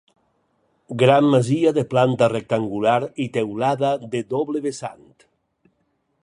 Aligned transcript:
Gran 1.01 1.27
masia 1.33 1.73
de 1.75 1.83
planta 1.91 2.29
rectangular 2.33 2.95
i 3.27 3.31
teulada 3.37 3.93
de 4.17 4.23
doble 4.33 4.65
vessant. 4.65 5.07